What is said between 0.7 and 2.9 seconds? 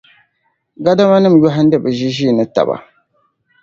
Gadamanima yɔhindi bɛ ʒiʒiinitaba.